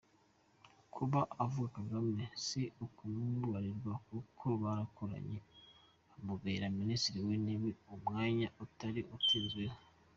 Kuba 0.93 1.19
avuga 1.43 1.67
Kagame 1.77 2.23
si 2.45 2.61
ukumubarirwa, 2.85 3.93
kuko 4.07 4.45
barakoranye 4.61 5.37
amubereye 6.15 6.67
Ministri 6.79 7.17
w’Intebe, 7.25 7.69
umwanya 7.93 8.47
ariko 8.89 9.11
atatinzeho 9.19 9.77